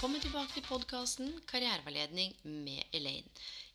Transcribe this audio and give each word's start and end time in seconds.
Velkommen 0.00 0.22
tilbake 0.24 0.54
til 0.56 0.64
podkasten 0.64 1.26
Karriereveiledning 1.44 2.30
med 2.64 2.94
Elaine. 2.96 3.28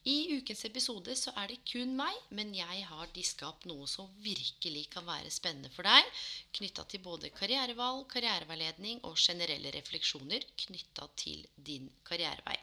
I 0.10 0.40
ukens 0.40 0.64
episode 0.66 1.14
så 1.14 1.30
er 1.38 1.52
det 1.52 1.60
kun 1.70 1.92
meg, 2.00 2.16
men 2.34 2.50
jeg 2.58 2.82
har 2.90 3.12
diska 3.14 3.46
opp 3.52 3.68
noe 3.70 3.86
som 3.86 4.10
virkelig 4.26 4.88
kan 4.96 5.06
være 5.06 5.30
spennende 5.30 5.70
for 5.70 5.86
deg, 5.86 6.10
knytta 6.58 6.88
til 6.90 7.04
både 7.06 7.30
karrierevalg, 7.30 8.08
karriereveiledning 8.10 9.04
og 9.06 9.22
generelle 9.22 9.70
refleksjoner 9.78 10.50
knytta 10.66 11.06
til 11.14 11.46
din 11.70 11.92
karrierevei. 12.10 12.58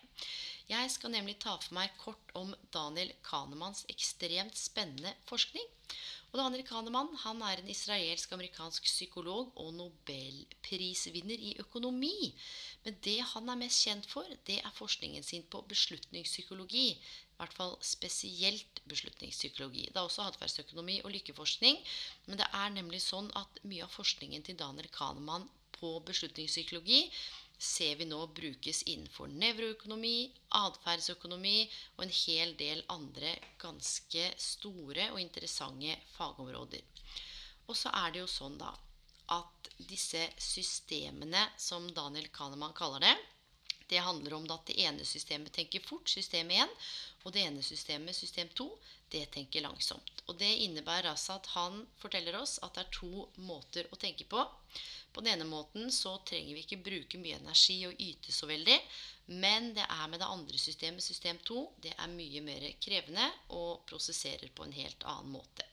Jeg 0.70 0.90
skal 0.94 1.12
nemlig 1.12 1.38
ta 1.42 1.56
for 1.58 1.74
meg 1.76 1.92
kort 2.00 2.34
om 2.38 2.54
Daniel 2.74 3.10
Kahnemans 3.26 3.84
ekstremt 3.92 4.58
spennende 4.58 5.14
forskning. 5.28 5.66
Og 6.32 6.38
Daniel 6.40 6.62
Kahneman 6.64 7.10
han 7.26 7.42
er 7.44 7.60
en 7.60 7.68
israelsk-amerikansk 7.68 8.86
psykolog 8.88 9.50
og 9.60 9.74
nobelprisvinner 9.76 11.42
i 11.50 11.50
økonomi. 11.60 12.30
Men 12.86 12.96
det 13.04 13.18
han 13.34 13.52
er 13.52 13.60
mest 13.60 13.84
kjent 13.84 14.08
for, 14.08 14.24
det 14.48 14.56
er 14.62 14.78
forskningen 14.78 15.26
sin 15.26 15.44
på 15.52 15.60
beslutningspsykologi. 15.68 16.86
I 16.94 17.36
hvert 17.36 17.58
fall 17.58 17.76
spesielt 17.84 18.80
beslutningspsykologi. 18.88 19.90
Det 19.90 19.98
er 19.98 20.06
også 20.06 20.24
atferdsøkonomi 20.30 21.02
og 21.02 21.12
lykkeforskning. 21.18 21.82
Men 22.30 22.40
det 22.40 22.48
er 22.48 22.72
nemlig 22.78 23.02
sånn 23.04 23.28
at 23.36 23.60
mye 23.68 23.84
av 23.84 23.92
forskningen 23.92 24.46
til 24.48 24.56
Daniel 24.62 24.88
Kahneman 24.94 25.44
på 25.76 25.98
beslutningspsykologi 26.08 27.04
ser 27.62 27.96
vi 28.00 28.06
nå 28.10 28.18
brukes 28.34 28.82
innenfor 28.90 29.30
nevroøkonomi, 29.30 30.32
atferdsøkonomi 30.58 31.58
og 31.96 32.06
en 32.06 32.14
hel 32.16 32.56
del 32.58 32.82
andre 32.92 33.36
ganske 33.62 34.24
store 34.42 35.10
og 35.12 35.20
interessante 35.22 35.94
fagområder. 36.16 36.82
Og 37.68 37.78
så 37.78 37.92
er 38.02 38.10
det 38.12 38.24
jo 38.24 38.30
sånn 38.30 38.58
da 38.58 38.72
at 39.32 39.70
disse 39.78 40.26
systemene, 40.42 41.46
som 41.56 41.86
Daniel 41.94 42.26
Kahneman 42.34 42.74
kaller 42.76 43.06
det, 43.06 43.14
det 43.92 44.00
handler 44.00 44.38
om 44.38 44.46
at 44.54 44.64
det 44.70 44.78
ene 44.80 45.04
systemet 45.04 45.52
tenker 45.52 45.84
fort, 45.84 46.08
system 46.08 46.50
1, 46.50 46.70
og 47.22 47.34
det 47.34 47.44
ene 47.44 47.62
systemet, 47.62 48.16
system 48.16 48.48
2, 48.56 48.66
det 49.12 49.26
tenker 49.34 49.62
langsomt. 49.62 50.22
Og 50.26 50.38
det 50.40 50.48
innebærer 50.64 51.10
altså 51.10 51.36
at 51.36 51.50
han 51.52 51.82
forteller 52.00 52.38
oss 52.40 52.56
at 52.64 52.72
det 52.74 52.86
er 52.86 52.94
to 52.96 53.26
måter 53.44 53.90
å 53.92 53.98
tenke 54.00 54.24
på. 54.24 54.42
På 55.12 55.20
den 55.20 55.34
ene 55.34 55.46
måten 55.48 55.92
så 55.92 56.14
trenger 56.24 56.56
vi 56.56 56.64
ikke 56.64 56.80
bruke 56.86 57.20
mye 57.20 57.36
energi 57.42 57.76
og 57.86 58.00
yte 58.00 58.32
så 58.32 58.48
veldig. 58.48 58.78
Men 59.44 59.70
det 59.76 59.84
er 59.84 60.08
med 60.08 60.22
det 60.24 60.30
andre 60.32 60.58
systemet, 60.58 61.04
system 61.04 61.38
2, 61.44 61.66
det 61.84 61.92
er 61.92 62.16
mye 62.16 62.42
mer 62.48 62.64
krevende 62.80 63.28
og 63.52 63.84
prosesserer 63.90 64.48
på 64.56 64.64
en 64.64 64.74
helt 64.76 65.04
annen 65.04 65.36
måte. 65.36 65.68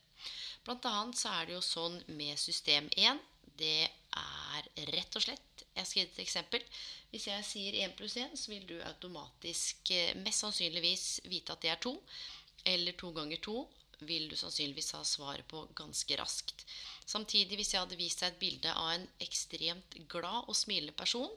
Blant 0.68 0.86
annet 0.92 1.18
så 1.18 1.32
er 1.38 1.48
det 1.48 1.56
jo 1.56 1.64
sånn 1.66 1.96
med 2.20 2.36
system 2.38 2.92
1. 3.00 3.24
Det 3.60 3.88
er 4.18 4.92
rett 4.94 5.16
og 5.16 5.24
slett 5.24 5.64
Jeg 5.76 5.88
skal 5.88 6.02
gi 6.02 6.06
et 6.08 6.22
eksempel. 6.24 6.64
Hvis 7.12 7.28
jeg 7.30 7.46
sier 7.48 7.78
1 7.86 7.96
pluss 7.98 8.18
1, 8.20 8.36
så 8.36 8.52
vil 8.52 8.66
du 8.68 8.76
automatisk 8.84 9.92
eh, 9.96 10.16
mest 10.24 10.44
sannsynligvis 10.44 11.06
vite 11.30 11.56
at 11.56 11.62
det 11.64 11.72
er 11.72 11.80
2. 11.86 11.94
Eller 12.74 12.98
2 13.00 13.12
ganger 13.16 13.40
2 13.46 13.56
vil 14.10 14.28
du 14.32 14.36
sannsynligvis 14.40 14.94
ha 14.96 15.04
svaret 15.08 15.48
på 15.48 15.66
ganske 15.76 16.18
raskt. 16.20 16.66
Samtidig, 17.06 17.58
hvis 17.60 17.74
jeg 17.74 17.84
hadde 17.84 18.00
vist 18.00 18.22
deg 18.24 18.34
et 18.34 18.42
bilde 18.42 18.76
av 18.76 18.94
en 18.94 19.08
ekstremt 19.24 19.98
glad 20.12 20.48
og 20.48 20.56
smilende 20.56 20.96
person, 20.96 21.32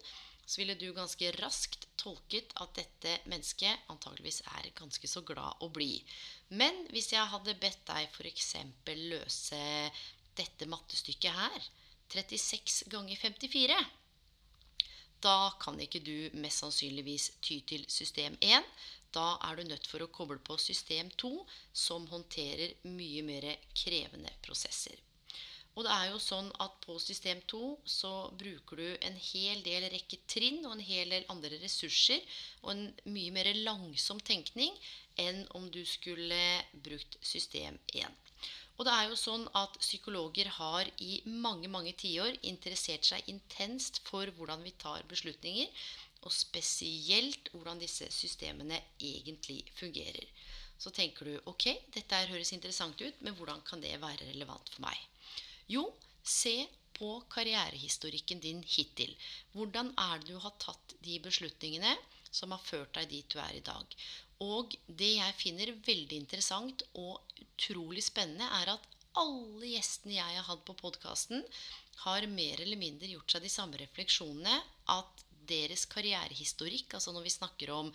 så 0.46 0.60
ville 0.60 0.76
du 0.78 0.88
ganske 0.94 1.30
raskt 1.38 1.86
tolket 2.00 2.50
at 2.62 2.74
dette 2.76 3.14
mennesket 3.30 3.90
antageligvis 3.92 4.42
er 4.56 4.72
ganske 4.78 5.08
så 5.08 5.22
glad 5.26 5.62
å 5.62 5.70
bli. 5.72 6.02
Men 6.50 6.82
hvis 6.92 7.12
jeg 7.14 7.30
hadde 7.32 7.58
bedt 7.62 7.84
deg 7.88 8.10
f.eks. 8.10 8.50
løse 9.12 9.62
dette 10.38 10.68
mattestykket 10.68 11.38
her, 11.38 11.70
36 12.12 12.84
ganger 12.92 13.16
54, 13.16 13.76
da 15.22 15.52
kan 15.62 15.78
ikke 15.80 16.00
du 16.02 16.16
mest 16.42 16.64
sannsynligvis 16.64 17.30
ty 17.44 17.60
til 17.66 17.84
system 17.88 18.34
1. 18.42 18.66
Da 19.14 19.36
er 19.46 19.56
du 19.56 19.68
nødt 19.68 19.86
for 19.86 20.02
å 20.02 20.10
koble 20.10 20.40
på 20.42 20.56
system 20.58 21.10
2, 21.20 21.30
som 21.72 22.08
håndterer 22.10 22.74
mye 22.88 23.22
mer 23.26 23.46
krevende 23.76 24.32
prosesser. 24.42 24.96
Og 25.72 25.86
det 25.86 25.92
er 25.92 26.10
jo 26.10 26.18
sånn 26.20 26.50
at 26.60 26.74
på 26.84 26.98
system 27.00 27.38
2 27.48 27.60
så 27.88 28.12
bruker 28.38 28.80
du 28.80 28.88
en 29.08 29.14
hel 29.32 29.62
del 29.64 29.86
rekke 29.94 30.18
trinn 30.28 30.60
og 30.66 30.74
en 30.74 30.84
hel 30.84 31.14
del 31.14 31.24
andre 31.32 31.56
ressurser 31.62 32.20
og 32.60 32.74
en 32.74 32.82
mye 33.14 33.32
mer 33.32 33.48
langsom 33.64 34.20
tenkning 34.20 34.74
enn 35.22 35.46
om 35.56 35.70
du 35.72 35.80
skulle 35.88 36.42
brukt 36.84 37.16
system 37.24 37.78
1. 37.94 38.20
Og 38.76 38.86
det 38.88 38.92
er 38.98 39.08
jo 39.08 39.18
sånn 39.20 39.44
at 39.56 39.76
psykologer 39.80 40.48
har 40.58 40.88
i 41.04 41.20
mange, 41.24 41.68
mange 41.72 41.92
tiår 41.96 42.36
interessert 42.48 43.08
seg 43.08 43.28
intenst 43.32 44.00
for 44.08 44.28
hvordan 44.36 44.64
vi 44.66 44.72
tar 44.84 45.04
beslutninger, 45.08 45.68
og 46.22 46.34
spesielt 46.34 47.50
hvordan 47.52 47.80
disse 47.82 48.08
systemene 48.14 48.78
egentlig 49.00 49.62
fungerer. 49.78 50.26
Så 50.78 50.90
tenker 50.94 51.28
du 51.28 51.50
ok, 51.50 51.68
dette 51.94 52.20
høres 52.30 52.52
interessant 52.56 53.00
ut, 53.02 53.22
men 53.22 53.36
hvordan 53.38 53.62
kan 53.66 53.82
det 53.82 53.96
være 54.02 54.30
relevant 54.32 54.70
for 54.74 54.86
meg? 54.86 55.11
Jo, 55.72 55.84
se 56.22 56.66
på 56.98 57.10
karrierehistorikken 57.32 58.40
din 58.44 58.62
hittil. 58.74 59.12
Hvordan 59.54 59.92
er 59.98 60.20
det 60.20 60.34
du 60.34 60.40
har 60.42 60.54
tatt 60.62 60.96
de 61.06 61.18
beslutningene 61.24 61.94
som 62.30 62.52
har 62.54 62.62
ført 62.66 62.92
deg 62.98 63.08
dit 63.12 63.32
du 63.32 63.38
er 63.40 63.56
i 63.56 63.64
dag? 63.64 63.96
Og 64.42 64.74
det 64.86 65.12
jeg 65.16 65.38
finner 65.38 65.74
veldig 65.86 66.18
interessant 66.18 66.82
og 66.98 67.20
utrolig 67.44 68.02
spennende, 68.04 68.48
er 68.60 68.74
at 68.74 68.88
alle 69.20 69.74
gjestene 69.74 70.16
jeg 70.16 70.38
har 70.38 70.48
hatt 70.48 70.64
på 70.66 70.76
podkasten, 70.78 71.44
har 72.04 72.26
mer 72.26 72.60
eller 72.64 72.80
mindre 72.80 73.10
gjort 73.10 73.34
seg 73.34 73.44
de 73.44 73.52
samme 73.52 73.78
refleksjonene. 73.80 74.56
At 74.90 75.26
deres 75.48 75.84
karrierehistorikk, 75.92 76.96
altså 76.98 77.14
når 77.14 77.26
vi 77.26 77.34
snakker 77.34 77.72
om 77.74 77.90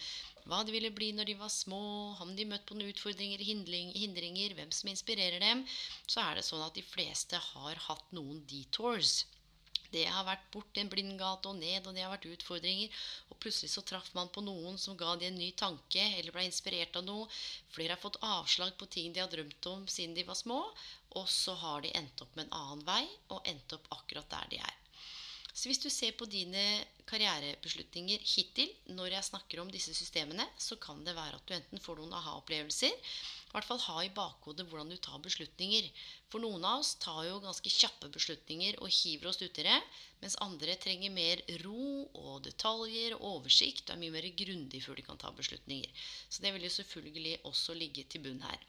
hva 0.47 0.63
de 0.63 0.75
ville 0.75 0.91
bli 0.95 1.11
når 1.15 1.31
de 1.31 1.37
var 1.39 1.51
små, 1.53 1.81
om 2.23 2.35
de 2.35 2.47
møtt 2.49 2.67
på 2.67 2.77
noen 2.77 2.93
utfordringer, 2.93 3.43
hindringer, 3.43 4.55
hvem 4.57 4.75
som 4.75 4.91
inspirerer 4.91 5.43
dem, 5.43 5.65
så 6.07 6.23
er 6.23 6.37
det 6.37 6.45
sånn 6.47 6.63
at 6.65 6.77
de 6.77 6.85
fleste 6.85 7.39
har 7.53 7.87
hatt 7.87 8.13
noen 8.15 8.43
detours. 8.47 9.25
Det 9.91 10.03
har 10.11 10.25
vært 10.27 10.47
bort 10.51 10.79
en 10.81 10.89
blindgate 10.91 11.47
og 11.47 11.59
ned, 11.61 11.85
og 11.87 11.95
det 11.95 12.03
har 12.03 12.11
vært 12.11 12.27
utfordringer. 12.27 12.95
Og 13.31 13.39
plutselig 13.43 13.71
så 13.71 13.83
traff 13.87 14.09
man 14.17 14.31
på 14.35 14.43
noen 14.43 14.75
som 14.81 14.97
ga 14.99 15.13
de 15.15 15.29
en 15.29 15.39
ny 15.39 15.51
tanke, 15.61 16.03
eller 16.17 16.35
ble 16.35 16.43
inspirert 16.47 16.99
av 16.99 17.05
noe. 17.07 17.29
Flere 17.75 17.95
har 17.95 18.01
fått 18.01 18.19
avslag 18.25 18.75
på 18.79 18.89
ting 18.97 19.13
de 19.15 19.23
har 19.23 19.31
drømt 19.31 19.69
om 19.71 19.87
siden 19.87 20.17
de 20.17 20.27
var 20.27 20.39
små. 20.39 20.59
Og 21.15 21.31
så 21.31 21.55
har 21.63 21.85
de 21.85 21.95
endt 21.95 22.25
opp 22.25 22.35
med 22.35 22.47
en 22.47 22.59
annen 22.59 22.83
vei, 22.89 23.05
og 23.31 23.47
endt 23.47 23.77
opp 23.79 23.87
akkurat 23.95 24.27
der 24.35 24.51
de 24.51 24.61
er. 24.65 24.75
Så 25.57 25.71
hvis 25.71 25.81
du 25.81 25.87
ser 25.89 26.13
på 26.13 26.27
dine 26.29 26.63
karrierebeslutninger 27.09 28.21
hittil 28.29 28.69
når 28.93 29.15
jeg 29.15 29.27
snakker 29.31 29.61
om 29.63 29.71
disse 29.73 29.95
systemene, 29.97 30.45
så 30.61 30.77
kan 30.77 31.01
det 31.07 31.15
være 31.17 31.39
at 31.39 31.47
du 31.49 31.55
enten 31.55 31.81
får 31.81 31.97
noen 31.97 32.13
aha-opplevelser, 32.13 32.93
i 33.47 33.55
hvert 33.55 33.65
fall 33.65 33.81
ha 33.87 33.95
i 34.05 34.11
bakhodet 34.13 34.67
hvordan 34.69 34.91
du 34.91 34.97
tar 35.01 35.17
beslutninger. 35.23 35.87
For 36.29 36.43
noen 36.43 36.67
av 36.67 36.83
oss 36.83 36.93
tar 37.01 37.23
jo 37.25 37.39
ganske 37.41 37.73
kjappe 37.73 38.11
beslutninger 38.13 38.77
og 38.83 38.93
hiver 38.99 39.31
oss 39.31 39.41
uti 39.41 39.65
det, 39.65 39.79
mens 40.21 40.37
andre 40.45 40.77
trenger 40.83 41.15
mer 41.15 41.41
ro 41.63 42.05
og 42.05 42.43
detaljer 42.45 43.17
og 43.17 43.27
oversikt 43.31 43.87
og 43.87 43.95
er 43.95 44.03
mye 44.03 44.17
mer 44.19 44.29
grundig 44.43 44.83
før 44.85 44.99
de 44.99 45.09
kan 45.09 45.21
ta 45.23 45.33
beslutninger. 45.33 45.89
Så 46.29 46.45
det 46.45 46.53
vil 46.53 46.69
jo 46.69 46.75
selvfølgelig 46.75 47.39
også 47.49 47.79
ligge 47.81 48.05
til 48.05 48.27
bunn 48.27 48.43
her. 48.45 48.67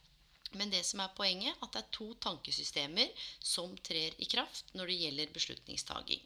Men 0.56 0.71
det 0.73 0.85
som 0.87 1.03
er 1.05 1.12
poenget, 1.17 1.56
at 1.62 1.73
det 1.75 1.83
er 1.83 1.93
to 1.93 2.09
tankesystemer 2.25 3.11
som 3.45 3.75
trer 3.85 4.17
i 4.17 4.29
kraft 4.31 4.73
når 4.75 4.91
det 4.91 5.00
gjelder 5.03 5.35
beslutningstaking. 5.35 6.23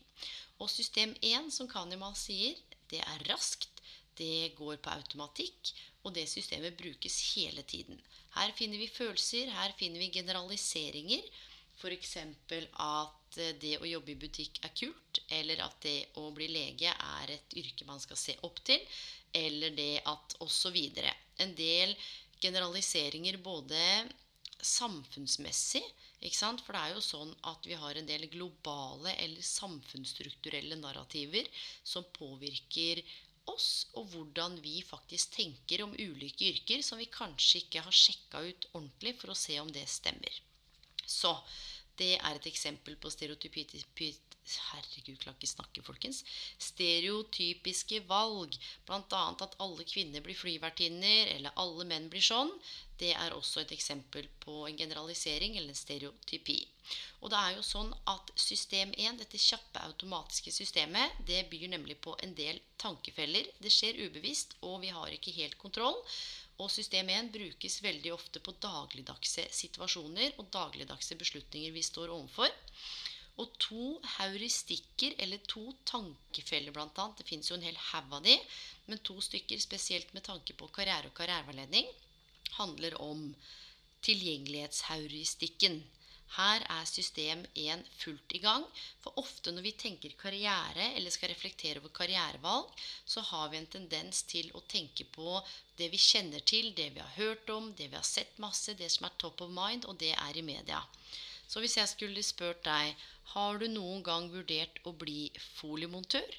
Og 0.63 0.71
system 0.71 1.17
1, 1.19 1.51
som 1.51 1.69
Kanimal 1.71 2.15
sier, 2.19 2.55
det 2.93 3.01
er 3.03 3.25
raskt, 3.31 3.83
det 4.19 4.53
går 4.59 4.77
på 4.85 4.93
automatikk, 4.93 5.73
og 6.05 6.15
det 6.15 6.29
systemet 6.31 6.77
brukes 6.79 7.17
hele 7.35 7.65
tiden. 7.67 7.99
Her 8.37 8.53
finner 8.57 8.81
vi 8.81 8.89
følelser, 8.91 9.51
her 9.53 9.75
finner 9.79 10.03
vi 10.03 10.13
generaliseringer. 10.13 11.25
F.eks. 11.81 12.17
at 12.21 13.39
det 13.63 13.79
å 13.81 13.89
jobbe 13.89 14.13
i 14.13 14.21
butikk 14.21 14.61
er 14.63 14.75
kult, 14.77 15.23
eller 15.33 15.65
at 15.65 15.79
det 15.83 15.99
å 16.21 16.29
bli 16.37 16.47
lege 16.53 16.93
er 16.93 17.33
et 17.35 17.57
yrke 17.59 17.89
man 17.89 18.01
skal 18.03 18.21
se 18.21 18.37
opp 18.47 18.63
til. 18.65 18.81
eller 19.35 19.71
det 19.73 20.03
at 20.05 20.35
osv. 20.45 20.77
En 21.41 21.55
del 21.57 21.95
generaliseringer 22.43 23.39
både 23.43 23.81
samfunnsmessig? 24.62 25.83
For 26.23 26.75
det 26.77 26.81
er 26.81 26.93
jo 26.94 27.03
sånn 27.03 27.33
at 27.50 27.65
vi 27.67 27.75
har 27.75 27.99
en 27.99 28.06
del 28.06 28.29
globale 28.31 29.17
eller 29.19 29.43
samfunnsstrukturelle 29.43 30.79
narrativer 30.79 31.49
som 31.83 32.06
påvirker 32.15 33.03
oss, 33.50 33.89
og 33.99 34.06
hvordan 34.12 34.61
vi 34.62 34.77
faktisk 34.87 35.35
tenker 35.35 35.83
om 35.83 35.97
ulike 35.99 36.53
yrker 36.53 36.83
som 36.87 37.00
vi 37.00 37.11
kanskje 37.11 37.65
ikke 37.65 37.83
har 37.83 37.97
sjekka 37.97 38.44
ut 38.47 38.69
ordentlig 38.73 39.17
for 39.19 39.33
å 39.33 39.39
se 39.39 39.59
om 39.59 39.73
det 39.75 39.89
stemmer. 39.91 40.39
Så 41.03 41.35
det 41.99 42.15
er 42.21 42.39
et 42.39 42.47
eksempel 42.47 42.94
på 43.03 43.11
stereotypisk 43.11 43.91
Herregud, 44.43 45.21
kan 45.23 45.37
ikke 45.37 45.49
snakke, 45.49 45.83
folkens. 45.87 46.25
Stereotypiske 46.59 48.00
valg. 48.09 48.56
Bl.a. 48.89 49.23
at 49.47 49.55
alle 49.62 49.87
kvinner 49.87 50.25
blir 50.25 50.39
flyvertinner, 50.39 51.31
eller 51.37 51.55
alle 51.62 51.87
menn 51.87 52.09
blir 52.11 52.25
sånn. 52.27 52.50
Det 52.99 53.12
er 53.15 53.37
også 53.37 53.62
et 53.62 53.75
eksempel 53.75 54.27
på 54.43 54.65
en 54.67 54.79
generalisering 54.79 55.56
eller 55.56 55.71
en 55.73 55.79
stereotypi. 55.79 56.59
Og 57.23 57.31
det 57.31 57.39
er 57.39 57.56
jo 57.56 57.65
sånn 57.67 57.94
at 58.11 58.35
system 58.49 58.93
1, 58.99 59.23
dette 59.23 59.39
kjappe 59.39 59.83
automatiske 59.87 60.53
systemet, 60.55 61.23
det 61.27 61.44
byr 61.53 61.69
nemlig 61.71 62.00
på 62.03 62.17
en 62.27 62.35
del 62.39 62.59
tankefeller. 62.83 63.47
Det 63.62 63.71
skjer 63.71 64.03
ubevisst, 64.09 64.59
og 64.67 64.81
vi 64.83 64.91
har 64.94 65.15
ikke 65.15 65.35
helt 65.39 65.59
kontroll. 65.62 65.99
Og 66.59 66.71
system 66.71 67.09
1 67.15 67.31
brukes 67.35 67.79
veldig 67.87 68.12
ofte 68.15 68.43
på 68.43 68.55
dagligdagse 68.62 69.47
situasjoner 69.55 70.35
og 70.37 70.50
dagligdagse 70.55 71.19
beslutninger 71.23 71.75
vi 71.75 71.87
står 71.87 72.11
overfor. 72.11 72.50
Og 73.43 73.55
to 73.59 73.87
heuristikker, 74.19 75.17
eller 75.25 75.43
to 75.50 75.65
tankefeller 75.89 76.75
bl.a. 76.75 77.06
Det 77.19 77.27
fins 77.27 77.50
jo 77.50 77.56
en 77.59 77.67
hel 77.67 77.79
haug 77.91 78.19
av 78.19 78.27
de, 78.27 78.37
men 78.87 79.03
to 79.09 79.17
stykker 79.25 79.62
spesielt 79.62 80.12
med 80.15 80.27
tanke 80.29 80.55
på 80.59 80.71
karriere 80.77 81.11
og 81.11 81.17
karriereveiledning 81.19 81.89
handler 82.59 82.99
om 83.03 83.33
tilgjengelighetsheuristikken. 84.06 85.83
Her 86.33 86.62
er 86.75 86.87
system 86.89 87.43
1 87.61 87.83
fullt 88.00 88.35
i 88.37 88.41
gang. 88.41 88.62
For 89.05 89.19
ofte 89.21 89.53
når 89.53 89.67
vi 89.67 89.73
tenker 89.83 90.15
karriere 90.21 90.87
eller 90.97 91.12
skal 91.12 91.29
reflektere 91.33 91.83
over 91.83 91.93
karrierevalg, 91.99 92.71
så 93.05 93.25
har 93.33 93.50
vi 93.53 93.61
en 93.61 93.69
tendens 93.75 94.23
til 94.31 94.49
å 94.56 94.62
tenke 94.75 95.05
på 95.17 95.37
det 95.77 95.91
vi 95.93 96.00
kjenner 96.00 96.41
til, 96.53 96.71
det 96.79 96.89
vi 96.94 97.05
har 97.05 97.19
hørt 97.19 97.53
om, 97.53 97.69
det 97.77 97.91
vi 97.91 97.99
har 97.99 98.09
sett 98.09 98.41
masse, 98.41 98.73
det 98.79 98.89
som 98.94 99.09
er 99.09 99.19
top 99.19 99.44
of 99.44 99.53
mind, 99.53 99.85
og 99.85 99.99
det 100.00 100.15
er 100.17 100.39
i 100.39 100.47
media. 100.47 100.81
Så 101.49 101.61
hvis 101.61 101.77
jeg 101.77 101.91
skulle 101.91 102.25
spurt 102.25 102.65
deg 102.65 102.97
har 103.35 103.59
du 103.59 103.69
noen 103.71 104.03
gang 104.07 104.29
vurdert 104.33 104.81
å 104.85 104.93
bli 104.93 105.31
foliemontør? 105.59 106.35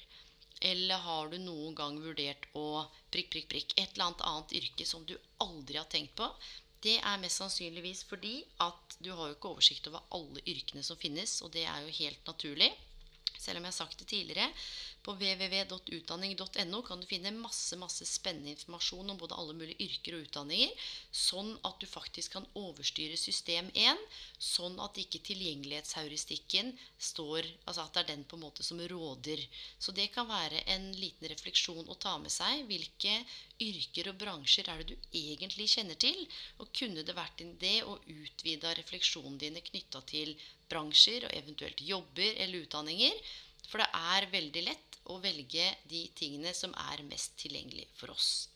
Eller 0.64 1.00
har 1.04 1.28
du 1.32 1.38
noen 1.42 1.74
gang 1.76 1.96
vurdert 2.00 2.46
å 2.56 2.84
prikk, 3.12 3.32
prikk, 3.32 3.48
prikk 3.50 3.74
et 3.76 3.94
eller 3.94 4.06
annet 4.06 4.24
annet 4.30 4.54
yrke 4.60 4.86
som 4.88 5.04
du 5.08 5.16
aldri 5.44 5.80
har 5.80 5.88
tenkt 5.90 6.14
på? 6.20 6.28
Det 6.84 6.98
er 7.00 7.20
mest 7.20 7.40
sannsynligvis 7.40 8.04
fordi 8.08 8.38
at 8.62 8.96
du 9.00 9.10
har 9.12 9.30
jo 9.30 9.36
ikke 9.36 9.52
oversikt 9.54 9.88
over 9.88 10.04
alle 10.16 10.42
yrkene 10.44 10.84
som 10.84 11.00
finnes, 11.00 11.38
og 11.42 11.52
det 11.56 11.64
er 11.64 11.84
jo 11.84 11.96
helt 12.00 12.28
naturlig. 12.28 12.70
Selv 13.34 13.58
om 13.58 13.66
jeg 13.66 13.72
har 13.72 13.78
sagt 13.78 14.00
det 14.00 14.08
tidligere, 14.08 14.48
på 15.04 15.12
www.utdanning.no 15.20 16.80
kan 16.86 17.00
du 17.00 17.06
finne 17.06 17.32
masse 17.36 17.76
masse 17.76 18.06
spennende 18.08 18.54
informasjon 18.54 19.12
om 19.12 19.18
både 19.20 19.36
alle 19.36 19.56
mulige 19.56 19.84
yrker 19.84 20.16
og 20.16 20.24
utdanninger, 20.24 20.72
sånn 21.12 21.52
at 21.68 21.76
du 21.80 21.86
faktisk 21.88 22.36
kan 22.38 22.46
overstyre 22.56 23.18
system 23.20 23.68
1, 23.74 24.00
sånn 24.40 24.78
at 24.80 24.96
ikke 25.00 25.20
tilgjengelighetsheuristikken 25.28 26.72
står 26.98 27.44
Altså 27.68 27.84
at 27.84 27.94
det 27.94 28.02
er 28.02 28.08
den 28.12 28.24
på 28.28 28.36
en 28.36 28.44
måte 28.44 28.64
som 28.64 28.80
råder. 28.80 29.40
Så 29.80 29.92
det 29.96 30.06
kan 30.14 30.26
være 30.28 30.62
en 30.70 30.86
liten 30.96 31.28
refleksjon 31.30 31.88
å 31.90 31.96
ta 32.00 32.14
med 32.20 32.32
seg. 32.32 32.64
Hvilke 32.68 33.14
yrker 33.64 34.10
og 34.12 34.18
bransjer 34.20 34.68
er 34.70 34.82
det 34.82 34.94
du 34.94 35.08
egentlig 35.20 35.68
kjenner 35.72 35.98
til? 36.00 36.18
Og 36.62 36.72
kunne 36.76 37.04
det 37.06 37.16
vært 37.16 37.42
en 37.44 37.54
idé 37.54 37.76
å 37.84 37.96
utvide 38.00 38.74
refleksjonene 38.80 39.40
dine 39.40 39.64
knytta 39.64 40.04
til 40.08 40.34
bransjer 40.70 41.28
og 41.28 41.36
eventuelt 41.36 41.84
jobber 41.84 42.40
eller 42.44 42.66
utdanninger? 42.66 43.24
For 43.70 43.82
det 43.82 43.88
er 44.14 44.30
veldig 44.32 44.66
lett 44.68 44.93
å 45.12 45.18
velge 45.22 45.66
de 45.90 46.06
tingene 46.16 46.54
som 46.56 46.74
er 46.90 47.04
mest 47.08 47.36
tilgjengelig 47.40 47.86
for 47.98 48.14
oss. 48.14 48.48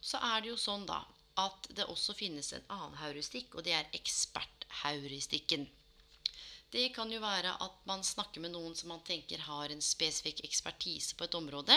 Så 0.00 0.18
er 0.18 0.40
det 0.42 0.52
jo 0.52 0.58
sånn 0.60 0.86
da 0.88 1.02
at 1.40 1.68
det 1.76 1.86
også 1.88 2.14
finnes 2.16 2.52
en 2.52 2.66
annen 2.74 2.98
heuristikk, 3.00 3.54
og 3.56 3.64
det 3.66 3.76
er 3.76 3.94
ekspertheuristikken. 3.96 5.64
Det 6.72 6.88
kan 6.96 7.10
jo 7.12 7.20
være 7.20 7.52
at 7.60 7.84
man 7.88 8.04
snakker 8.04 8.40
med 8.40 8.54
noen 8.54 8.74
som 8.76 8.92
man 8.92 9.04
tenker 9.04 9.44
har 9.44 9.72
en 9.72 9.84
spesifikk 9.84 10.40
ekspertise 10.46 11.16
på 11.16 11.26
et 11.28 11.36
område, 11.36 11.76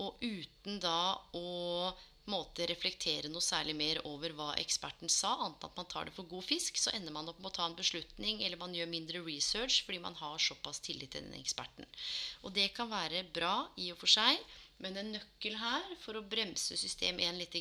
og 0.00 0.22
uten 0.22 0.78
da 0.82 1.18
å 1.36 1.90
måte 2.30 2.66
reflektere 2.70 3.30
noe 3.30 3.44
særlig 3.44 3.74
mer 3.76 4.00
over 4.08 4.32
hva 4.38 4.48
eksperten 4.62 5.10
sa, 5.12 5.34
annet 5.44 5.66
at 5.66 5.76
man 5.78 5.88
tar 5.90 6.08
det 6.08 6.14
for 6.16 6.28
god 6.30 6.46
fisk, 6.46 6.78
så 6.80 6.94
ender 6.96 7.14
man 7.14 7.28
opp 7.30 7.40
med 7.42 7.50
å 7.50 7.56
ta 7.58 7.66
en 7.68 7.76
beslutning, 7.78 8.44
eller 8.46 8.60
man 8.60 8.74
gjør 8.76 8.90
mindre 8.90 9.22
research 9.26 9.82
fordi 9.86 10.00
man 10.02 10.16
har 10.20 10.38
såpass 10.40 10.82
tillit 10.86 11.12
til 11.14 11.26
den 11.26 11.38
eksperten. 11.40 11.88
Og 12.44 12.54
det 12.56 12.70
kan 12.76 12.90
være 12.90 13.26
bra 13.34 13.54
i 13.82 13.90
og 13.92 14.00
for 14.00 14.14
seg, 14.14 14.40
men 14.80 14.96
en 14.96 15.12
nøkkel 15.18 15.58
her 15.60 15.90
for 16.00 16.16
å 16.16 16.24
bremse 16.24 16.78
system 16.80 17.20
1 17.20 17.36
litt, 17.42 17.58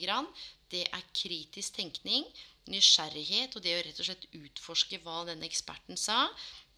det 0.69 0.86
er 0.86 1.12
kritisk 1.18 1.75
tenkning, 1.75 2.24
nysgjerrighet 2.69 3.56
og 3.57 3.65
det 3.65 3.75
å 3.75 3.83
rett 3.83 4.00
og 4.00 4.07
slett 4.07 4.27
utforske 4.38 5.00
hva 5.04 5.24
denne 5.27 5.48
eksperten 5.50 5.98
sa, 5.98 6.27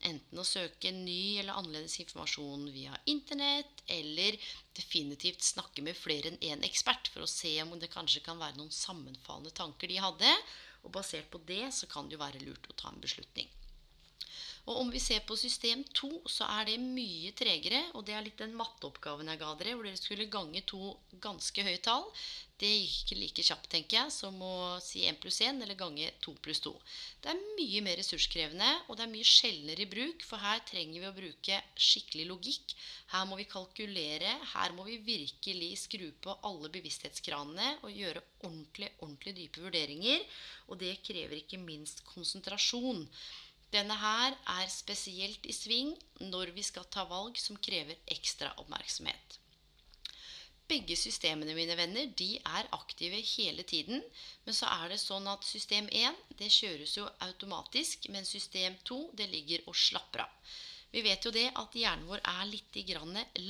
Enten 0.07 0.41
å 0.41 0.45
søke 0.47 0.89
ny 0.95 1.37
eller 1.37 1.57
annerledes 1.59 1.99
informasjon 2.01 2.65
via 2.73 2.95
Internett, 3.11 3.83
eller 3.85 4.37
definitivt 4.77 5.45
snakke 5.45 5.83
med 5.85 5.97
flere 5.97 6.31
enn 6.31 6.41
én 6.41 6.65
ekspert 6.65 7.11
for 7.13 7.25
å 7.25 7.29
se 7.29 7.53
om 7.61 7.77
det 7.79 7.91
kanskje 7.93 8.23
kan 8.25 8.41
være 8.41 8.57
noen 8.57 8.73
sammenfallende 8.73 9.53
tanker 9.57 9.91
de 9.91 10.01
hadde. 10.01 10.35
Og 10.81 10.93
basert 10.95 11.29
på 11.29 11.41
det 11.45 11.67
så 11.77 11.89
kan 11.89 12.09
det 12.09 12.17
jo 12.17 12.23
være 12.23 12.41
lurt 12.41 12.65
å 12.71 12.77
ta 12.77 12.89
en 12.89 13.03
beslutning. 13.03 13.49
Og 14.69 14.77
om 14.83 14.91
vi 14.93 14.99
ser 15.01 15.23
på 15.25 15.37
system 15.39 15.81
2, 15.97 16.11
så 16.29 16.45
er 16.59 16.69
det 16.69 16.77
mye 16.81 17.33
tregere. 17.37 17.81
Og 17.97 18.05
det 18.05 18.13
er 18.13 18.25
litt 18.25 18.37
den 18.41 18.53
matteoppgaven 18.57 19.31
jeg 19.31 19.41
ga 19.41 19.55
dere, 19.57 19.73
hvor 19.75 19.87
dere 19.87 19.99
skulle 19.99 20.29
gange 20.31 20.61
to 20.69 20.93
ganske 21.23 21.65
høye 21.65 21.81
tall. 21.81 22.05
Det 22.61 22.69
gikk 22.69 22.97
ikke 23.01 23.15
like 23.17 23.43
kjapt, 23.47 23.67
tenker 23.73 23.97
jeg, 23.97 24.13
som 24.13 24.35
å 24.45 24.77
si 24.85 25.01
1 25.09 25.17
pluss 25.23 25.39
1 25.41 25.63
eller 25.65 25.73
gange 25.79 26.11
2 26.21 26.35
pluss 26.45 26.61
2. 26.61 26.75
Det 27.23 27.31
er 27.31 27.39
mye 27.57 27.81
mer 27.87 27.97
ressurskrevende, 27.97 28.69
og 28.85 28.99
det 28.99 29.07
er 29.07 29.13
mye 29.15 29.25
sjeldnere 29.25 29.81
i 29.81 29.89
bruk, 29.89 30.21
for 30.29 30.45
her 30.45 30.61
trenger 30.69 31.01
vi 31.01 31.09
å 31.09 31.15
bruke 31.15 31.57
skikkelig 31.89 32.27
logikk. 32.29 32.75
Her 33.15 33.25
må 33.25 33.41
vi 33.41 33.49
kalkulere, 33.49 34.37
her 34.53 34.77
må 34.77 34.85
vi 34.85 35.01
virkelig 35.01 35.71
skru 35.87 36.11
på 36.21 36.37
alle 36.45 36.69
bevissthetskranene 36.75 37.79
og 37.81 37.97
gjøre 37.97 38.21
ordentlig, 38.45 38.93
ordentlig 38.99 39.39
dype 39.41 39.65
vurderinger. 39.65 40.21
Og 40.69 40.77
det 40.85 40.99
krever 41.01 41.41
ikke 41.41 41.63
minst 41.65 42.05
konsentrasjon. 42.13 43.07
Denne 43.71 43.95
her 43.95 44.35
er 44.59 44.71
spesielt 44.71 45.45
i 45.47 45.53
sving 45.55 45.93
når 46.19 46.51
vi 46.55 46.63
skal 46.67 46.89
ta 46.91 47.05
valg 47.07 47.37
som 47.39 47.59
krever 47.67 47.99
ekstra 48.15 48.51
oppmerksomhet. 48.59 49.37
Begge 50.71 50.95
systemene 50.95 51.55
mine 51.55 51.75
venner, 51.75 52.11
de 52.19 52.37
er 52.39 52.67
aktive 52.75 53.19
hele 53.33 53.63
tiden. 53.67 54.03
Men 54.45 54.55
så 54.55 54.69
er 54.71 54.91
det 54.91 54.99
sånn 55.01 55.27
at 55.27 55.47
system 55.47 55.89
1 55.91 56.19
det 56.39 56.51
kjøres 56.51 56.97
jo 56.97 57.07
automatisk, 57.27 58.07
men 58.13 58.27
system 58.27 58.77
2 58.87 58.99
det 59.19 59.27
ligger 59.33 59.65
og 59.67 59.75
slapper 59.75 60.23
av. 60.23 60.53
Vi 60.91 61.01
vet 61.05 61.23
jo 61.23 61.31
det 61.31 61.45
at 61.55 61.75
hjernen 61.77 62.07
vår 62.09 62.19
er 62.27 62.47
litt 62.49 62.77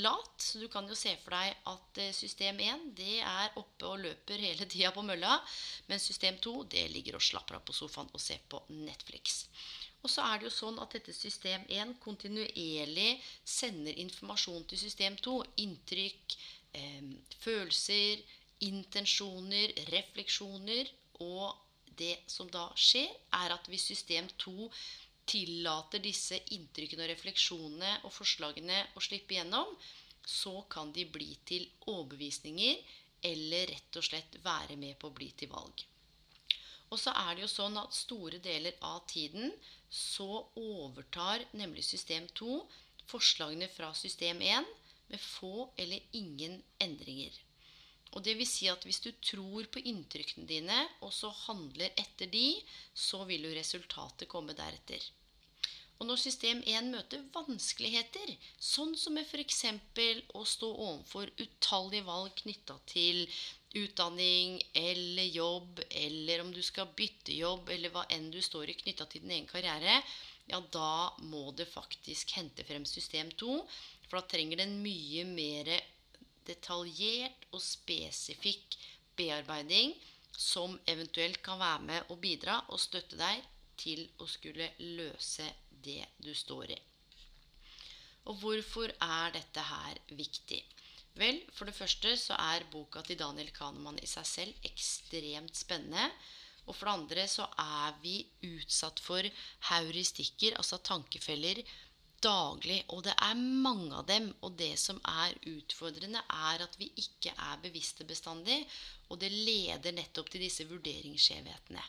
lat, 0.03 0.35
så 0.37 0.59
du 0.61 0.67
kan 0.69 0.87
jo 0.87 0.95
se 0.95 1.15
for 1.23 1.33
deg 1.33 1.55
at 1.71 1.97
eh, 1.97 2.13
system 2.13 2.59
1 2.61 2.91
det 2.97 3.17
er 3.17 3.57
oppe 3.57 3.87
og 3.89 4.03
løper 4.03 4.37
hele 4.37 4.67
tida 4.69 4.91
på 4.93 5.01
mølla, 5.01 5.39
Mens 5.87 6.05
system 6.05 6.37
2 6.37 6.53
det 6.69 6.85
ligger 6.93 7.17
og 7.17 7.25
slapper 7.25 7.57
av 7.57 7.65
på 7.65 7.73
sofaen 7.73 8.11
og 8.13 8.21
ser 8.21 8.43
på 8.47 8.61
Netflix. 8.69 9.47
Og 10.03 10.09
så 10.09 10.21
er 10.25 10.37
det 10.37 10.49
jo 10.49 10.53
sånn 10.53 10.79
at 10.81 10.93
dette 10.93 11.13
system 11.13 11.65
1 11.69 11.97
kontinuerlig 12.01 13.19
sender 13.43 13.97
informasjon 14.05 14.63
til 14.69 14.81
system 14.81 15.17
2. 15.17 15.35
Inntrykk, 15.65 16.37
eh, 16.77 17.09
følelser, 17.41 18.21
intensjoner, 18.69 19.73
refleksjoner. 19.89 20.93
Og 21.25 21.57
det 21.97 22.17
som 22.29 22.49
da 22.53 22.69
skjer, 22.77 23.09
er 23.41 23.53
at 23.53 23.67
hvis 23.69 23.89
system 23.93 24.29
2 24.41 24.69
tillater 25.29 26.01
disse 26.03 26.39
inntrykkene 26.55 27.05
og 27.05 27.11
refleksjonene 27.13 27.91
og 28.07 28.13
forslagene 28.15 28.79
å 28.95 29.03
slippe 29.03 29.37
gjennom, 29.37 29.69
så 30.25 30.61
kan 30.69 30.91
de 30.93 31.05
bli 31.09 31.33
til 31.45 31.67
overbevisninger 31.89 32.81
eller 33.29 33.69
rett 33.73 33.97
og 33.97 34.05
slett 34.05 34.37
være 34.43 34.77
med 34.77 34.97
på 34.99 35.09
å 35.09 35.15
bli 35.15 35.29
til 35.37 35.51
valg. 35.51 35.85
Og 36.91 36.99
så 36.99 37.13
er 37.15 37.35
det 37.35 37.45
jo 37.45 37.51
sånn 37.51 37.77
at 37.79 37.95
store 37.95 38.41
deler 38.43 38.75
av 38.83 39.05
tiden 39.07 39.53
så 39.91 40.43
overtar 40.59 41.45
nemlig 41.55 41.85
system 41.87 42.27
2 42.35 42.57
forslagene 43.11 43.69
fra 43.71 43.93
system 43.95 44.41
1 44.43 44.67
med 45.11 45.23
få 45.23 45.69
eller 45.79 46.03
ingen 46.17 46.59
endringer. 46.79 47.31
Og 48.11 48.23
det 48.25 48.35
vil 48.39 48.47
si 48.49 48.67
at 48.67 48.83
hvis 48.83 48.99
du 49.03 49.11
tror 49.23 49.69
på 49.71 49.83
inntrykkene 49.87 50.47
dine, 50.47 50.77
og 51.05 51.13
så 51.15 51.31
handler 51.45 51.93
etter 51.95 52.27
de, 52.31 52.59
så 52.93 53.23
vil 53.29 53.47
jo 53.47 53.55
resultatet 53.55 54.29
komme 54.31 54.55
deretter. 54.57 55.03
Og 56.01 56.07
når 56.09 56.17
system 56.17 56.63
1 56.65 56.87
møter 56.89 57.21
vanskeligheter, 57.29 58.33
sånn 58.57 58.95
som 58.97 59.13
med 59.13 59.27
f.eks. 59.29 59.59
å 60.33 60.41
stå 60.49 60.69
overfor 60.73 61.29
utallige 61.37 62.07
valg 62.07 62.33
knytta 62.41 62.79
til 62.89 63.21
utdanning 63.77 64.57
eller 64.73 65.29
jobb, 65.29 65.83
eller 66.01 66.41
om 66.41 66.49
du 66.51 66.59
skal 66.65 66.89
bytte 66.97 67.37
jobb, 67.37 67.69
eller 67.69 67.93
hva 67.93 68.07
enn 68.09 68.31
du 68.33 68.41
står 68.41 68.73
i 68.73 68.77
knytta 68.81 69.05
til 69.05 69.21
din 69.23 69.35
egen 69.37 69.47
karriere, 69.51 70.01
ja, 70.49 70.57
da 70.73 71.13
må 71.29 71.51
det 71.53 71.69
faktisk 71.69 72.33
hente 72.35 72.65
frem 72.65 72.83
system 72.89 73.29
2. 73.37 73.61
For 74.09 74.19
da 74.19 74.25
trenger 74.33 74.63
den 74.63 74.79
mye 74.81 75.23
mer 75.29 75.69
detaljert 76.47 77.47
og 77.51 77.61
spesifikk 77.63 78.77
bearbeiding 79.17 79.93
som 80.37 80.77
eventuelt 80.89 81.41
kan 81.45 81.59
være 81.61 81.81
med 81.87 82.13
og 82.13 82.21
bidra 82.23 82.61
og 82.69 82.79
støtte 82.81 83.19
deg 83.19 83.43
til 83.81 84.05
å 84.21 84.27
skulle 84.29 84.71
løse 84.79 85.47
det 85.85 86.03
du 86.21 86.31
står 86.37 86.73
i. 86.75 86.79
Og 88.29 88.37
hvorfor 88.41 88.91
er 89.01 89.33
dette 89.33 89.63
her 89.65 89.97
viktig? 90.13 90.61
Vel, 91.17 91.41
for 91.51 91.67
det 91.67 91.75
første 91.75 92.13
så 92.19 92.37
er 92.39 92.67
boka 92.71 93.01
til 93.03 93.19
Daniel 93.19 93.49
Kahneman 93.55 93.99
i 93.99 94.07
seg 94.07 94.27
selv 94.27 94.67
ekstremt 94.67 95.57
spennende. 95.57 96.05
Og 96.69 96.77
for 96.77 96.87
det 96.87 96.93
andre 96.93 97.25
så 97.27 97.47
er 97.59 97.97
vi 98.03 98.21
utsatt 98.47 99.01
for 99.01 99.25
heuristikker, 99.71 100.55
altså 100.55 100.77
tankefeller, 100.85 101.59
daglig. 102.23 102.79
Og 102.93 103.03
det 103.05 103.15
er 103.17 103.39
mange 103.39 103.91
av 103.97 104.07
dem. 104.09 104.29
Og 104.45 104.55
det 104.59 104.73
som 104.79 104.99
er 105.07 105.35
utfordrende, 105.51 106.21
er 106.51 106.63
at 106.65 106.77
vi 106.79 106.91
ikke 107.01 107.33
er 107.33 107.61
bevisste 107.63 108.07
bestandig. 108.07 108.61
Og 109.09 109.19
det 109.21 109.31
leder 109.33 109.95
nettopp 109.95 110.31
til 110.31 110.45
disse 110.45 110.67
vurderingsskjevhetene. 110.69 111.83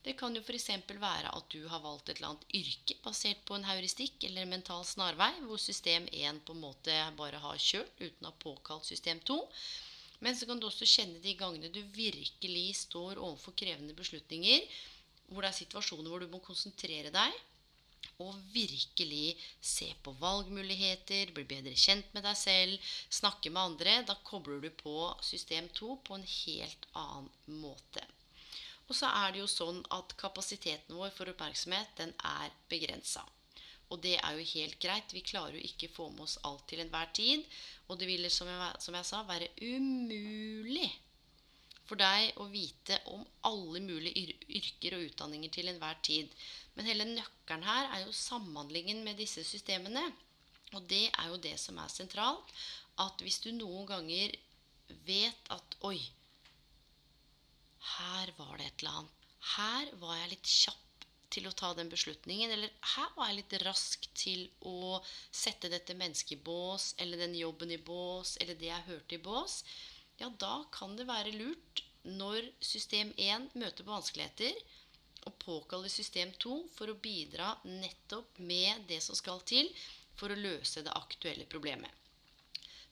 Det 0.00 0.14
kan 0.16 0.32
jo 0.32 0.40
f.eks. 0.40 0.70
være 0.88 1.28
at 1.36 1.48
du 1.52 1.66
har 1.68 1.82
valgt 1.84 2.08
et 2.08 2.16
eller 2.16 2.30
annet 2.30 2.54
yrke 2.56 2.96
basert 3.04 3.42
på 3.44 3.58
en 3.58 3.66
heuristikk 3.68 4.24
eller 4.24 4.46
en 4.46 4.54
mental 4.54 4.84
snarvei, 4.88 5.34
hvor 5.44 5.60
system 5.60 6.06
1 6.08 6.40
på 6.46 6.56
en 6.56 6.62
måte 6.62 6.94
bare 7.18 7.42
har 7.42 7.60
kjørt 7.60 8.00
uten 8.00 8.24
å 8.24 8.30
ha 8.30 8.38
påkalt 8.40 8.88
system 8.88 9.20
2. 9.28 9.36
Men 10.24 10.36
så 10.36 10.48
kan 10.48 10.60
du 10.60 10.66
også 10.68 10.88
kjenne 10.88 11.20
de 11.20 11.36
gangene 11.36 11.68
du 11.72 11.82
virkelig 11.92 12.64
står 12.86 13.20
overfor 13.20 13.56
krevende 13.56 13.96
beslutninger, 13.96 14.64
hvor 15.28 15.44
det 15.44 15.52
er 15.52 15.60
situasjoner 15.60 16.08
hvor 16.08 16.24
du 16.24 16.32
må 16.32 16.40
konsentrere 16.44 17.12
deg 17.12 17.36
og 18.20 18.36
virkelig 18.52 19.34
se 19.64 19.88
på 20.04 20.12
valgmuligheter, 20.20 21.32
bli 21.34 21.44
bedre 21.48 21.72
kjent 21.74 22.12
med 22.14 22.26
deg 22.28 22.36
selv, 22.36 22.92
snakke 23.08 23.52
med 23.52 23.62
andre. 23.62 23.96
Da 24.08 24.16
kobler 24.24 24.60
du 24.60 24.70
på 24.82 24.96
system 25.24 25.68
2 25.80 25.98
på 26.04 26.18
en 26.18 26.26
helt 26.34 26.88
annen 26.92 27.60
måte. 27.62 28.04
Og 28.90 28.96
så 28.98 29.10
er 29.22 29.32
det 29.32 29.44
jo 29.44 29.50
sånn 29.50 29.84
at 29.94 30.16
kapasiteten 30.20 30.96
vår 30.98 31.12
for 31.14 31.30
oppmerksomhet, 31.30 31.92
den 32.00 32.14
er 32.26 32.50
begrensa. 32.72 33.22
Og 33.90 34.00
det 34.02 34.16
er 34.18 34.38
jo 34.38 34.48
helt 34.52 34.78
greit. 34.82 35.14
Vi 35.14 35.22
klarer 35.26 35.58
jo 35.58 35.66
ikke 35.66 35.90
få 35.90 36.08
med 36.14 36.26
oss 36.26 36.38
alt 36.46 36.66
til 36.70 36.82
enhver 36.82 37.10
tid. 37.14 37.46
Og 37.88 37.98
det 37.98 38.06
ville, 38.10 38.30
som 38.30 38.50
som 38.78 38.94
jeg 38.94 39.06
sa, 39.06 39.22
være 39.26 39.50
umulig 39.62 40.90
for 41.90 41.98
deg 41.98 42.36
å 42.38 42.46
vite 42.46 43.00
om 43.10 43.24
alle 43.48 43.80
mulige 43.82 44.36
yrker 44.46 44.94
og 44.94 45.08
utdanninger 45.08 45.50
til 45.56 45.70
enhver 45.72 45.98
tid. 46.06 46.30
Men 46.80 46.88
hele 46.88 47.04
nøkkelen 47.10 47.64
her 47.68 47.90
er 47.92 48.06
jo 48.06 48.12
samhandlingen 48.16 49.02
med 49.04 49.18
disse 49.20 49.42
systemene. 49.44 50.00
Og 50.72 50.86
det 50.88 51.10
er 51.10 51.26
jo 51.28 51.36
det 51.44 51.58
som 51.60 51.76
er 51.76 51.92
sentralt. 51.92 52.54
At 53.04 53.20
hvis 53.20 53.36
du 53.44 53.50
noen 53.52 53.84
ganger 53.84 54.32
vet 55.04 55.50
at 55.52 55.76
Oi, 55.84 55.98
her 57.98 58.32
var 58.38 58.56
det 58.56 58.70
et 58.70 58.80
eller 58.80 59.02
annet. 59.02 59.28
Her 59.58 59.92
var 60.00 60.16
jeg 60.22 60.32
litt 60.32 60.54
kjapp 60.54 61.06
til 61.36 61.50
å 61.50 61.54
ta 61.60 61.74
den 61.76 61.92
beslutningen. 61.92 62.56
Eller 62.56 62.72
her 62.94 63.12
var 63.18 63.28
jeg 63.28 63.42
litt 63.42 63.60
rask 63.66 64.08
til 64.16 64.48
å 64.64 65.04
sette 65.28 65.68
dette 65.68 66.00
mennesket 66.00 66.38
i 66.38 66.42
bås, 66.48 66.94
eller 66.96 67.20
den 67.26 67.36
jobben 67.36 67.76
i 67.76 67.82
bås, 67.92 68.38
eller 68.40 68.56
det 68.56 68.72
jeg 68.72 68.88
hørte 68.88 69.20
i 69.20 69.24
bås. 69.28 69.60
Ja, 70.16 70.32
da 70.32 70.62
kan 70.72 70.96
det 70.96 71.10
være 71.12 71.36
lurt, 71.36 71.84
når 72.08 72.54
system 72.64 73.12
1 73.20 73.52
møter 73.60 73.84
på 73.84 73.92
vanskeligheter, 73.92 74.56
å 75.26 75.32
påkalle 75.44 75.90
system 75.92 76.32
2 76.42 76.56
for 76.74 76.90
å 76.92 76.98
bidra 77.02 77.54
nettopp 77.64 78.38
med 78.38 78.86
det 78.88 79.00
som 79.04 79.18
skal 79.18 79.42
til 79.48 79.70
for 80.18 80.32
å 80.32 80.38
løse 80.38 80.84
det 80.84 80.94
aktuelle 80.96 81.48
problemet. 81.48 81.90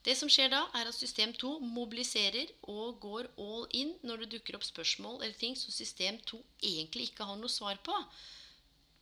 Det 0.03 0.15
som 0.15 0.29
skjer 0.31 0.47
da, 0.53 0.61
er 0.79 0.87
at 0.87 0.95
system 0.95 1.33
2 1.35 1.57
mobiliserer 1.59 2.51
og 2.71 3.01
går 3.03 3.27
all 3.43 3.65
in 3.75 3.91
når 4.07 4.23
det 4.23 4.29
dukker 4.37 4.55
opp 4.55 4.63
spørsmål 4.63 5.19
eller 5.19 5.35
ting 5.37 5.57
som 5.59 5.75
system 5.75 6.19
2 6.29 6.39
egentlig 6.71 7.09
ikke 7.09 7.27
har 7.27 7.39
noe 7.39 7.51
svar 7.51 7.81
på. 7.83 7.95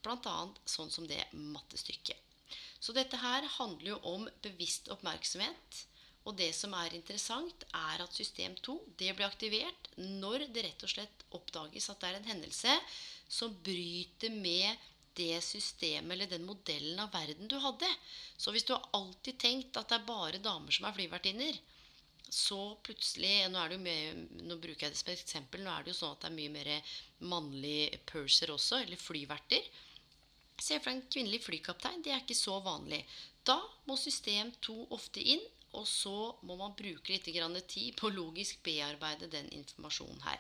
Bl.a. 0.04 0.38
sånn 0.66 0.90
som 0.94 1.06
det 1.10 1.22
mattestykket. 1.34 2.18
Så 2.80 2.96
dette 2.98 3.20
her 3.22 3.46
handler 3.58 3.94
jo 3.94 4.00
om 4.10 4.26
bevisst 4.42 4.90
oppmerksomhet. 4.94 5.84
Og 6.28 6.36
det 6.36 6.50
som 6.56 6.74
er 6.76 6.96
interessant, 6.96 7.64
er 7.72 8.02
at 8.04 8.18
system 8.18 8.58
2 8.66 8.76
det 9.00 9.14
blir 9.16 9.30
aktivert 9.30 9.92
når 9.98 10.50
det 10.52 10.66
rett 10.66 10.84
og 10.84 10.92
slett 10.92 11.24
oppdages 11.38 11.88
at 11.94 12.02
det 12.02 12.10
er 12.10 12.18
en 12.20 12.32
hendelse 12.34 12.74
som 13.28 13.56
bryter 13.64 14.34
med 14.34 14.88
det 15.18 15.42
systemet 15.42 16.14
eller 16.14 16.30
den 16.30 16.46
modellen 16.46 17.00
av 17.02 17.14
verden 17.14 17.50
du 17.50 17.58
hadde. 17.62 17.90
Så 18.38 18.54
hvis 18.54 18.68
du 18.68 18.76
har 18.76 18.86
alltid 18.94 19.40
tenkt 19.42 19.80
at 19.80 19.90
det 19.90 19.98
er 19.98 20.08
bare 20.08 20.44
damer 20.44 20.74
som 20.74 20.86
er 20.88 20.96
flyvertinner, 20.96 21.58
så 22.30 22.60
plutselig 22.84 23.48
nå, 23.48 23.60
er 23.60 23.72
det 23.72 23.78
jo 23.78 23.84
mye, 23.86 24.48
nå 24.50 24.58
bruker 24.60 24.88
jeg 24.88 24.94
det 24.94 25.00
som 25.00 25.12
et 25.12 25.22
eksempel. 25.24 25.64
Nå 25.64 25.72
er 25.72 25.86
det 25.86 25.94
jo 25.94 26.00
sånn 26.02 26.16
at 26.18 26.26
det 26.26 26.30
er 26.30 26.38
mye 26.38 26.54
mer 26.54 26.72
mannlige 27.34 28.02
purser 28.10 28.52
også, 28.54 28.82
eller 28.84 29.00
flyverter. 29.00 29.70
Se 30.58 30.80
for 30.82 30.92
deg 30.92 30.98
en 30.98 31.08
kvinnelig 31.14 31.44
flykaptein. 31.46 32.04
Det 32.04 32.12
er 32.14 32.24
ikke 32.24 32.38
så 32.38 32.58
vanlig. 32.66 33.00
Da 33.48 33.58
må 33.88 33.96
system 34.00 34.52
2 34.66 34.90
ofte 34.98 35.24
inn, 35.24 35.44
og 35.78 35.88
så 35.88 36.34
må 36.48 36.58
man 36.60 36.76
bruke 36.76 37.14
litt 37.14 37.28
tid 37.72 37.96
på 37.96 38.10
å 38.10 38.14
logisk 38.14 38.60
bearbeide 38.66 39.32
den 39.32 39.50
informasjonen 39.56 40.24
her. 40.26 40.40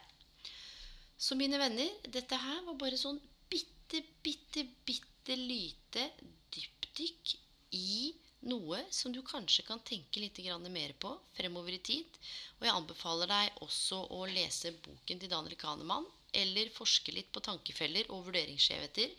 Så 1.17 1.35
mine 1.35 1.57
venner, 1.57 1.89
dette 2.13 2.37
her 2.37 2.61
var 2.67 2.77
bare 2.77 2.97
sånn 2.99 3.17
bitte, 3.49 4.03
bitte, 4.23 4.63
bitte 4.85 5.35
lite 5.35 6.11
dypdykk 6.53 7.33
i 7.77 8.13
noe 8.47 8.83
som 8.93 9.11
du 9.11 9.23
kanskje 9.25 9.65
kan 9.65 9.81
tenke 9.85 10.21
litt 10.21 10.39
mer 10.69 10.93
på 11.01 11.11
fremover 11.33 11.73
i 11.73 11.81
tid. 11.81 12.19
Og 12.59 12.67
jeg 12.67 12.75
anbefaler 12.75 13.27
deg 13.27 13.63
også 13.65 14.03
å 14.13 14.25
lese 14.29 14.75
boken 14.85 15.19
til 15.19 15.29
Daniel 15.29 15.57
Kahneman, 15.57 16.05
eller 16.37 16.69
forske 16.75 17.11
litt 17.15 17.31
på 17.33 17.41
tankefeller 17.41 18.11
og 18.13 18.27
vurderingsskjevheter. 18.27 19.13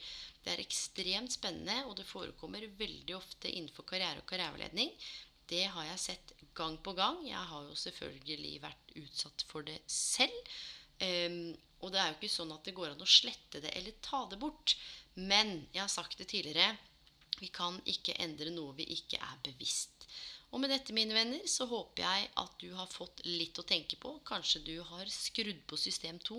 Det 0.45 0.53
er 0.55 0.63
ekstremt 0.63 1.35
spennende, 1.35 1.83
og 1.89 1.97
det 1.99 2.07
forekommer 2.07 2.65
veldig 2.79 3.17
ofte 3.19 3.51
innenfor 3.51 3.89
karriere 3.89 4.23
og 4.23 4.29
karriereveiledning. 4.31 4.93
Det 5.49 5.65
har 5.73 5.89
jeg 5.91 6.05
sett 6.05 6.35
gang 6.55 6.77
på 6.85 6.95
gang. 6.95 7.25
Jeg 7.27 7.43
har 7.51 7.65
jo 7.67 7.75
selvfølgelig 7.75 8.61
vært 8.63 8.93
utsatt 9.03 9.45
for 9.51 9.67
det 9.67 9.81
selv. 9.91 10.55
Og 11.81 11.93
det 11.93 12.01
er 12.03 12.11
jo 12.11 12.19
ikke 12.19 12.33
sånn 12.33 12.55
at 12.55 12.65
det 12.67 12.75
går 12.77 12.93
an 12.93 13.05
å 13.05 13.09
slette 13.09 13.63
det 13.63 13.73
eller 13.79 14.01
ta 14.05 14.25
det 14.31 14.41
bort. 14.43 14.75
Men 15.15 15.69
jeg 15.75 15.83
har 15.85 15.93
sagt 15.93 16.19
det 16.19 16.31
tidligere 16.33 16.73
vi 17.39 17.53
kan 17.55 17.79
ikke 17.87 18.17
endre 18.23 18.51
noe 18.51 18.75
vi 18.79 18.89
ikke 18.97 19.21
er 19.23 19.39
bevisst. 19.47 20.09
Og 20.49 20.63
med 20.63 20.73
dette, 20.73 20.95
mine 20.97 21.13
venner, 21.13 21.43
så 21.45 21.67
håper 21.69 22.03
jeg 22.03 22.29
at 22.41 22.55
du 22.63 22.71
har 22.73 22.89
fått 22.89 23.21
litt 23.27 23.59
å 23.61 23.67
tenke 23.69 23.99
på. 24.01 24.15
Kanskje 24.27 24.63
du 24.65 24.77
har 24.91 25.11
skrudd 25.13 25.61
på 25.69 25.77
system 25.77 26.17
2, 26.25 26.39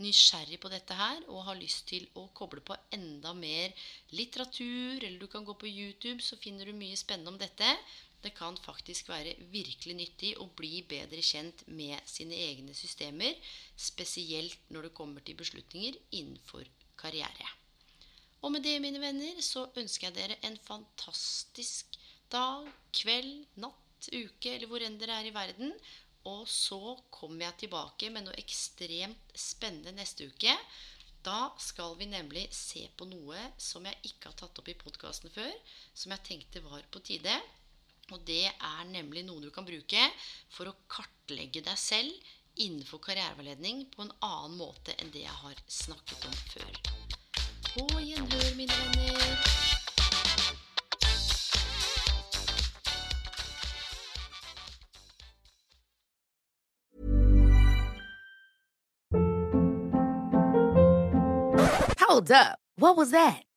nysgjerrig 0.00 0.58
på 0.62 0.70
dette 0.72 0.96
her, 0.96 1.20
og 1.28 1.44
har 1.50 1.60
lyst 1.60 1.84
til 1.90 2.06
å 2.16 2.24
koble 2.38 2.64
på 2.64 2.78
enda 2.96 3.34
mer 3.36 3.74
litteratur, 4.16 5.04
eller 5.04 5.20
du 5.20 5.28
kan 5.28 5.44
gå 5.44 5.54
på 5.60 5.68
YouTube, 5.68 6.24
så 6.24 6.40
finner 6.40 6.64
du 6.70 6.72
mye 6.78 6.96
spennende 6.96 7.34
om 7.34 7.40
dette. 7.42 7.68
Det 8.22 8.30
kan 8.38 8.56
faktisk 8.56 9.08
være 9.10 9.34
virkelig 9.50 9.96
nyttig 9.98 10.32
å 10.38 10.46
bli 10.58 10.84
bedre 10.88 11.22
kjent 11.26 11.64
med 11.66 11.98
sine 12.06 12.38
egne 12.38 12.74
systemer, 12.76 13.34
spesielt 13.76 14.70
når 14.70 14.88
det 14.88 14.94
kommer 14.98 15.24
til 15.26 15.38
beslutninger 15.40 15.98
innenfor 16.20 16.68
karriere. 16.98 17.48
Og 18.42 18.50
med 18.54 18.64
det, 18.66 18.78
mine 18.82 19.02
venner, 19.02 19.38
så 19.42 19.68
ønsker 19.78 20.08
jeg 20.08 20.16
dere 20.16 20.38
en 20.46 20.58
fantastisk 20.66 21.98
dag, 22.32 22.66
kveld, 22.94 23.44
natt, 23.62 24.08
uke 24.10 24.54
eller 24.54 24.70
hvor 24.70 24.82
enn 24.82 24.98
dere 24.98 25.20
er 25.20 25.28
i 25.30 25.34
verden. 25.34 25.74
Og 26.26 26.46
så 26.50 26.96
kommer 27.10 27.48
jeg 27.48 27.64
tilbake 27.64 28.10
med 28.14 28.26
noe 28.26 28.38
ekstremt 28.38 29.34
spennende 29.38 29.94
neste 29.94 30.26
uke. 30.30 30.54
Da 31.22 31.52
skal 31.62 31.94
vi 31.98 32.08
nemlig 32.10 32.48
se 32.54 32.82
på 32.98 33.06
noe 33.06 33.38
som 33.62 33.86
jeg 33.86 34.10
ikke 34.10 34.30
har 34.30 34.38
tatt 34.40 34.58
opp 34.58 34.70
i 34.70 34.78
podkasten 34.78 35.30
før, 35.30 35.52
som 35.94 36.14
jeg 36.14 36.26
tenkte 36.26 36.64
var 36.66 36.86
på 36.90 37.02
tide. 37.06 37.34
Og 38.10 38.20
det 38.26 38.48
er 38.50 38.84
nemlig 38.90 39.22
noe 39.24 39.40
du 39.40 39.50
kan 39.54 39.66
bruke 39.66 40.02
for 40.50 40.68
å 40.68 40.74
kartlegge 40.90 41.62
deg 41.64 41.78
selv 41.78 42.32
innenfor 42.60 43.00
karriereveiledning 43.06 43.86
på 43.94 44.02
en 44.04 44.12
annen 44.20 44.58
måte 44.58 44.96
enn 44.98 45.12
det 45.14 45.24
jeg 45.24 45.38
har 45.44 45.62
snakket 45.70 46.26
om 46.28 46.34
før. 46.52 46.72
På 47.72 47.86
gjenhør, 48.02 48.50
mine 48.58 48.80
venner. 48.82 49.62
Hold 62.12 62.30
up. 62.30 62.58
What 62.76 62.96
was 62.96 63.10
that? 63.12 63.42